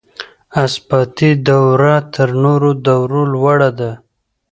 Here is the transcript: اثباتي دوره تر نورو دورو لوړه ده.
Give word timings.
اثباتي 0.63 1.29
دوره 1.47 1.93
تر 2.13 2.29
نورو 2.43 2.71
دورو 2.85 3.21
لوړه 3.33 3.69
ده. 3.79 3.91